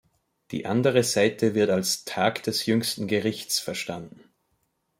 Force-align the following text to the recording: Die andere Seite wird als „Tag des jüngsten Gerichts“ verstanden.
Die 0.49 0.65
andere 0.65 1.03
Seite 1.03 1.53
wird 1.53 1.69
als 1.69 2.05
„Tag 2.05 2.41
des 2.41 2.65
jüngsten 2.65 3.05
Gerichts“ 3.05 3.59
verstanden. 3.59 4.19